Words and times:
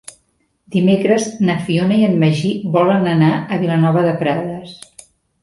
Dimecres 0.75 1.27
na 1.49 1.57
Fiona 1.67 1.99
i 1.99 2.07
en 2.07 2.17
Magí 2.23 2.55
volen 2.77 3.07
anar 3.13 3.31
a 3.37 3.61
Vilanova 3.67 4.05
de 4.09 4.17
Prades. 4.25 4.75